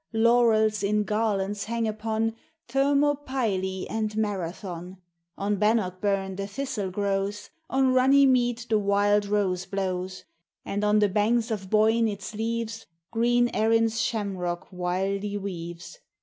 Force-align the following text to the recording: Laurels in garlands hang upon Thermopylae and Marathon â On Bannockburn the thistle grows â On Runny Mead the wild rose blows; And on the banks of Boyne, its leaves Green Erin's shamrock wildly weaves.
Laurels 0.13 0.81
in 0.81 1.03
garlands 1.03 1.65
hang 1.65 1.87
upon 1.87 2.33
Thermopylae 2.67 3.85
and 3.87 4.17
Marathon 4.17 4.93
â 4.93 4.97
On 5.37 5.57
Bannockburn 5.57 6.37
the 6.37 6.47
thistle 6.47 6.89
grows 6.89 7.51
â 7.69 7.75
On 7.75 7.93
Runny 7.93 8.25
Mead 8.25 8.65
the 8.67 8.79
wild 8.79 9.27
rose 9.27 9.67
blows; 9.67 10.23
And 10.65 10.83
on 10.83 10.97
the 10.97 11.07
banks 11.07 11.51
of 11.51 11.69
Boyne, 11.69 12.07
its 12.07 12.33
leaves 12.33 12.87
Green 13.11 13.49
Erin's 13.53 14.01
shamrock 14.01 14.67
wildly 14.71 15.37
weaves. 15.37 15.99